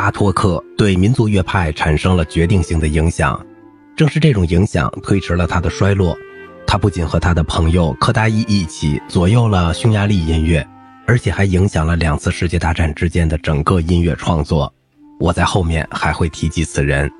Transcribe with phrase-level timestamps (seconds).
[0.00, 3.38] 巴托克对民族乐派产生了决定性的影响。
[3.94, 6.16] 正是这种影响推迟了他的衰落。
[6.66, 10.66] 他不仅和他的朋友柯达伊一起左右了匈牙利音乐，
[11.06, 14.72] 而且还影响了两次世界大战之间的整个音乐创作。
[15.18, 17.10] 我在后面还会提及此人。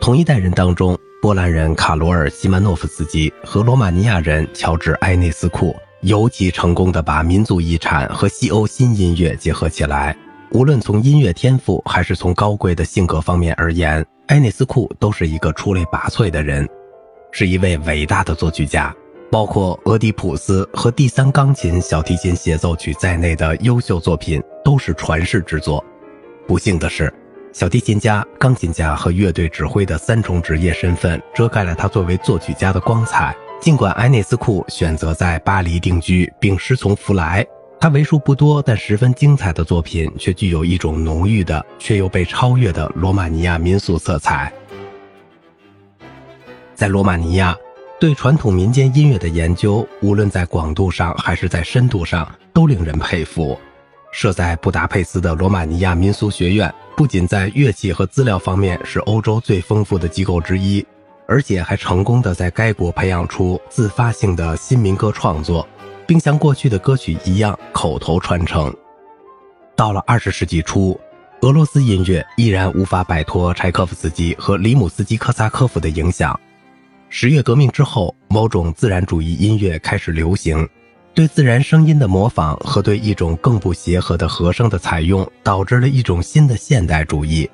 [0.00, 10.16] 同一代人当中，波兰人卡罗尔·西曼诺夫斯基和罗马尼亚人乔治·埃内斯库尤其成功地把民族遗产和西欧新音乐结合起来。
[10.52, 16.66] 无论从音乐天赋还是从高贵的性格方面而言，埃内斯库都是一个出类拔萃的人，
[17.30, 18.94] 是一位伟大的作曲家。
[19.30, 25.84] 包括《俄狄浦斯》和第三钢琴小提琴协奏曲在内的优秀作品都是传世之作。
[26.46, 27.12] 不幸的是，
[27.52, 33.36] 小提琴家、钢琴家和乐队指挥的三重职业身份遮盖了他作为作曲家的光彩。
[33.60, 37.46] 尽管埃内斯库选择在巴黎定居并师从弗莱。
[37.80, 44.52] 他为数不多但十分精彩的作品，却具有一种浓郁的却又被超越的罗马尼亚民俗色彩。
[46.74, 47.56] 在罗马尼亚，
[48.00, 53.56] 对传统民间音乐的研究，无论在广度上还是在深度上，都令人佩服。
[54.10, 60.84] 设在布达佩斯的罗马尼亚民俗学院，不仅在乐器和资料方面是欧洲最丰富的机构之一，
[61.28, 65.64] 而且还成功的在该国培养出自发性的新民歌创作。
[66.08, 68.74] 并像过去的歌曲一样口头传承。
[69.76, 70.98] 到了二十世纪初，
[71.42, 76.40] 俄罗斯音乐依然无法摆脱柴可夫斯基和里姆斯基科萨科夫的影响。
[77.10, 80.66] 十月革命之后，某种自然主义音乐开始流行，
[81.12, 87.48] 对自然声音的模仿和对一种更不协和的和声的采用，导致了一种新的现代主义。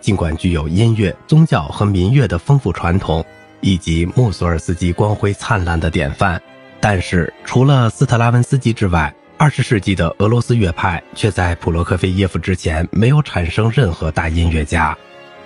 [0.00, 3.24] 尽管具有音乐、宗教和民乐的丰富传统，
[3.60, 6.40] 以及穆索尔斯基光辉灿烂的典范。
[6.88, 14.96] 但是，除了斯特拉文斯基之外，二十世纪的俄罗斯乐派却在普罗科菲耶夫之前没有产生任何大音乐家。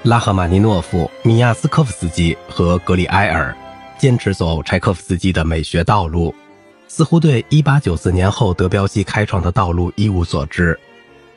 [0.02, 3.56] 拉赫玛尼诺夫、米亚斯科夫斯基和格里埃尔
[3.96, 6.34] 坚持走柴可夫斯基的美学道路，
[6.88, 10.78] 似乎对1894年后德彪西开创的道路一无所知。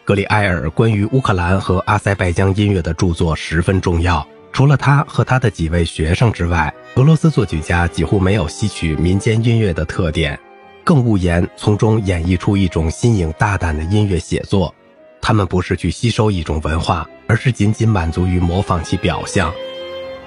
[0.03, 4.27] 格里埃尔关于乌克兰和阿塞拜疆音乐的著作十分重要。
[4.53, 10.39] 除了他和他的几位学生之外，俄罗斯作曲家几乎没有吸取民间音乐的特点，
[10.83, 14.73] 更无言从中演绎出一种新颖大胆的音乐写作。
[15.19, 19.51] 他们不是去吸收一种文化，而是仅仅满足于模仿其表象。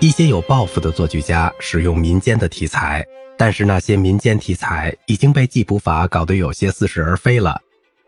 [0.01, 3.07] 一些有抱负的作曲家使用民间的题材，
[3.39, 7.61] 但是那些民间题材已经被记谱法搞得有些似是而非了。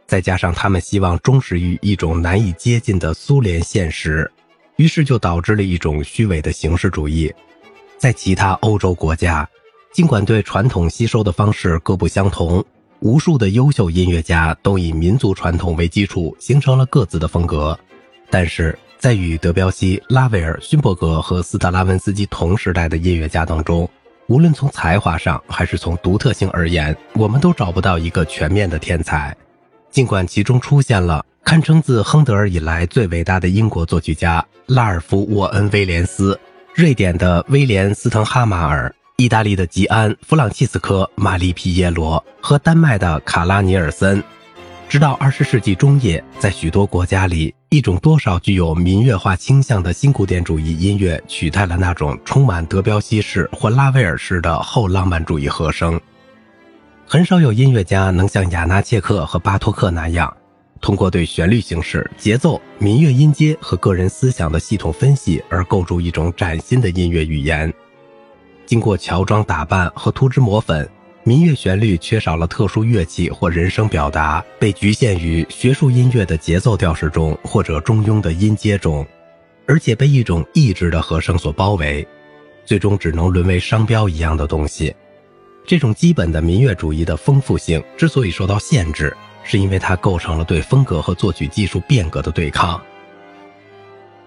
[0.07, 4.29] 再加上他们希望忠实于一种难以接近的苏联现实。
[4.79, 7.33] 于是就导致了一种虚伪的形式主义。
[7.99, 9.47] 在其他欧洲国家，
[9.93, 12.65] 尽管对传统吸收的方式各不相同，
[13.01, 17.77] 无数的优秀音乐家都以民族传统为基础，形成了各自的风格。
[18.31, 23.89] 但是在与德彪西、拉威尔、勋伯格和斯特拉文斯基同时代的音乐家当中，
[24.29, 29.37] 无论从才华上还是从独特性而言，我们都找不到一个全面的天才。
[29.91, 31.25] 尽管其中出现了。
[31.49, 36.39] 堪称自亨德尔以来最伟大的英国作曲家拉尔夫·沃恩·威廉斯，
[36.75, 44.23] 瑞典的威廉·斯滕哈马尔，意大利的吉安·弗朗西斯科·马利皮耶罗和丹麦的卡拉尼尔森。
[44.91, 55.99] 直到二十世纪中叶，在许多国家里，一种多少具有民乐化倾向的新古典主义音乐取代了那种充满德彪西式或拉威尔式的后浪漫主义和声。
[57.07, 60.37] 很少有音乐家能像雅纳切克和巴托克那样。
[60.81, 67.73] 通过对旋律形式、节奏、民乐音阶和个人思想的系统分析而构筑一种崭新的音乐语言。
[68.65, 70.89] 经过乔装打扮和涂脂抹粉，
[71.25, 79.07] 民乐旋律缺少了特殊乐器或人声表达，被局限于学术音乐的节奏调式中或者中庸的音阶中，
[79.67, 82.07] 而且被一种抑制的和声所包围，
[82.65, 84.95] 最终只能沦为商标一样的东西。
[85.67, 89.15] 这种基本的民乐主义的丰富性之所以受到限制。
[89.49, 92.79] 是因为它构成了对风格和作曲技术变革的对抗。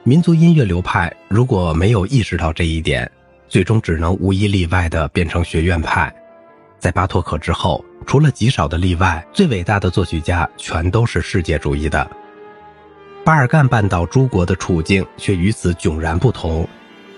[0.04, 3.10] 民族音乐流派如果没有意识到这一点，
[3.48, 6.12] 最终只能无一例外地变成学院派。
[6.80, 12.10] 在巴托克之后，除了极少的例外，最伟大的作曲家全都是世界主义的。
[13.24, 16.68] 巴尔干半岛诸国的处境却与此迥然不同。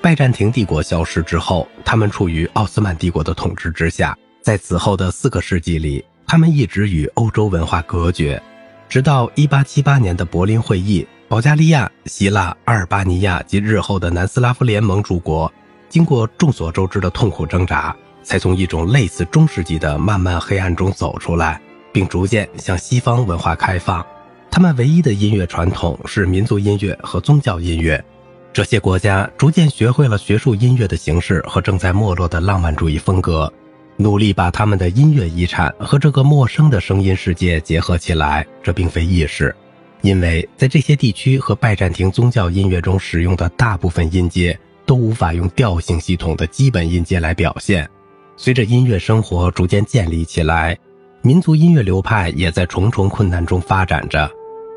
[0.02, 4.18] 拜占庭帝国消失之后，他们处于奥斯曼帝国的统治之下。
[4.42, 6.04] 在此后的四个世纪里。
[6.26, 8.42] 他们一直与欧洲文化隔绝，
[8.90, 15.52] 直到1878年的柏林会议，保加利亚、希腊、阿尔巴尼亚及日后的南斯拉夫联盟诸国，
[15.90, 21.62] 经过众所周知的痛苦挣扎，才从一种类似中世纪的漫漫黑暗中走出来，
[21.92, 24.06] 并逐渐向西方文化开放。
[24.50, 28.04] 他们唯一的音乐传统是民族音乐和宗教音乐。
[28.52, 33.52] 这些国家逐渐学会了学术音乐的形式和正在没落的浪漫主义风格，
[33.98, 38.46] 努力把他们的音乐遗产和这个陌生的声音世界结合起来。
[38.62, 39.56] 这并非易事，
[40.02, 47.90] 因为在这些地区和拜占庭宗教音乐中使用的大部分音阶都无法用调性系统的基本音阶来表现。
[48.36, 50.78] 随着音乐生活逐渐建立起来，
[51.22, 54.30] 民族音乐流派也在重重困难中发展着。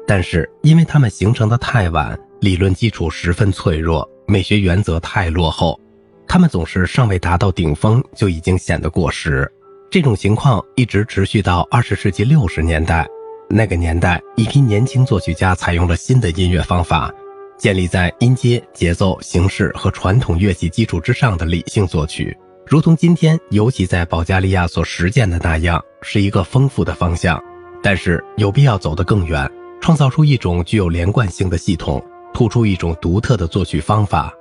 [0.06, 5.80] 但是，因为它们形成的太晚，理论基础十分脆弱，美学原则太落后，
[6.28, 9.50] 他们总是尚未达到顶峰就已经显得过时。
[9.90, 13.06] 这种情况一直持续到二十世纪六十年代。
[13.48, 17.12] 那个年代，一批年轻作曲家采用了新的音乐方法，
[17.56, 22.36] 建立在音阶、节奏、形式和传统乐器基础之上的理性作曲，
[22.66, 27.40] 如同今天尤其在保加利亚所实践的那样，是一个丰富的方向。
[27.82, 29.48] 但是有必要走得更远。
[29.80, 34.34] 创造出一种具有连贯性的系统，突出一种独特的作曲方法。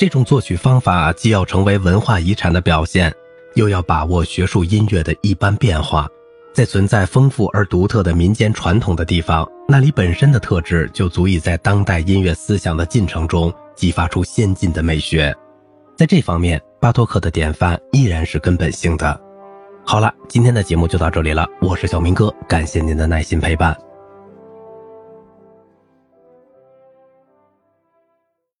[0.00, 3.14] 这种作曲方法既要成为文化遗产的表现，
[3.52, 6.08] 又要把握学术音乐的一般变化。
[6.54, 15.36] 在存在丰富而独特的民间传统的地方，那里本身的特质就足以在当代音乐思想的进程中激发出先进的美学。
[15.98, 19.20] 在这方面，巴托克的典范依然是根本性的。
[19.84, 23.76] 好了，今天的节目就到这里了，我是小明哥，感谢您的耐心陪伴。